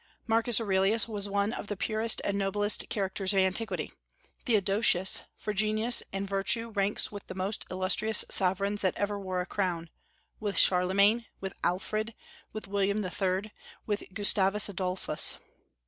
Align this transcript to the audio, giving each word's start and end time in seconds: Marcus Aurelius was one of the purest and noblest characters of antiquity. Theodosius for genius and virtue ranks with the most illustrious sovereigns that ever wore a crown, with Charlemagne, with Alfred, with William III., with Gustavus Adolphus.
Marcus 0.25 0.59
Aurelius 0.59 1.07
was 1.07 1.29
one 1.29 1.53
of 1.53 1.67
the 1.67 1.77
purest 1.77 2.21
and 2.23 2.35
noblest 2.35 2.89
characters 2.89 3.33
of 3.35 3.39
antiquity. 3.41 3.93
Theodosius 4.47 5.21
for 5.37 5.53
genius 5.53 6.01
and 6.11 6.27
virtue 6.27 6.71
ranks 6.71 7.11
with 7.11 7.27
the 7.27 7.35
most 7.35 7.65
illustrious 7.69 8.25
sovereigns 8.27 8.81
that 8.81 8.97
ever 8.97 9.19
wore 9.19 9.41
a 9.41 9.45
crown, 9.45 9.91
with 10.39 10.57
Charlemagne, 10.57 11.27
with 11.39 11.53
Alfred, 11.63 12.15
with 12.51 12.67
William 12.67 13.05
III., 13.05 13.53
with 13.85 14.01
Gustavus 14.11 14.67
Adolphus. 14.69 15.37